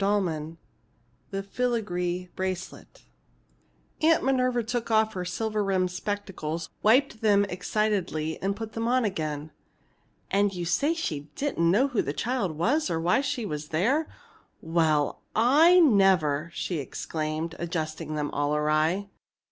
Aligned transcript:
CHAPTER 0.03 0.29
X 0.49 0.57
THE 1.29 1.43
FILIGREE 1.43 2.29
BRACELET 2.35 3.03
Aunt 4.01 4.23
Minerva 4.23 4.63
took 4.63 4.89
off 4.89 5.13
her 5.13 5.23
silver 5.23 5.63
rimmed 5.63 5.91
spectacles, 5.91 6.71
wiped 6.81 7.21
them 7.21 7.45
excitedly, 7.45 8.41
and 8.41 8.55
put 8.55 8.73
them 8.73 8.87
on 8.87 9.05
again. 9.05 9.51
"And 10.31 10.51
she 10.53 10.63
said 10.63 10.97
she 10.97 11.29
didn't 11.35 11.69
know 11.69 11.89
who 11.89 12.01
the 12.01 12.13
child 12.13 12.57
was 12.57 12.89
or 12.89 12.99
why 12.99 13.21
she 13.21 13.45
was 13.45 13.67
there? 13.67 14.07
Well 14.59 15.21
I 15.35 15.79
never!" 15.79 16.49
she 16.55 16.79
exclaimed, 16.79 17.53
adjusting 17.59 18.15
them 18.15 18.31
all 18.31 18.55
awry. 18.55 19.07